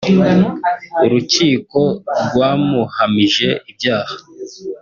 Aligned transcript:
Urukiko 1.05 1.79
rwamuhamije 2.25 3.49
ibyaha 3.71 4.13